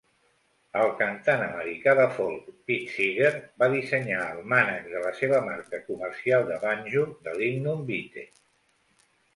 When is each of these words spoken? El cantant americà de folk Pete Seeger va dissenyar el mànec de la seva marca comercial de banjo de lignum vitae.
El 0.83 0.87
cantant 1.01 1.43
americà 1.47 1.93
de 1.99 2.07
folk 2.15 2.47
Pete 2.71 2.95
Seeger 2.95 3.31
va 3.65 3.69
dissenyar 3.75 4.25
el 4.31 4.41
mànec 4.55 4.91
de 4.97 5.05
la 5.05 5.13
seva 5.21 5.43
marca 5.53 5.83
comercial 5.93 6.51
de 6.51 6.61
banjo 6.67 7.07
de 7.29 7.41
lignum 7.45 7.87
vitae. 7.95 8.31